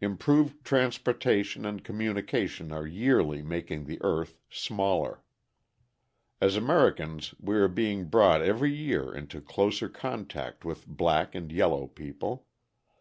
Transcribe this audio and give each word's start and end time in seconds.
Improved 0.00 0.64
transportation 0.64 1.66
and 1.66 1.82
communication 1.82 2.70
are 2.70 2.86
yearly 2.86 3.42
making 3.42 3.84
the 3.84 3.98
earth 4.02 4.38
smaller. 4.48 5.24
As 6.40 6.54
Americans 6.54 7.34
we 7.40 7.56
are 7.56 7.66
being 7.66 8.04
brought 8.04 8.42
every 8.42 8.72
year 8.72 9.12
into 9.12 9.40
closer 9.40 9.88
contact 9.88 10.64
with 10.64 10.86
black 10.86 11.34
and 11.34 11.50
yellow 11.50 11.88
people. 11.88 12.46